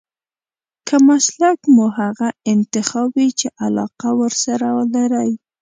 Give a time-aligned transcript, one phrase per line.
[0.87, 5.31] که مسلک مو هغه انتخاب وي چې علاقه ورسره لرئ.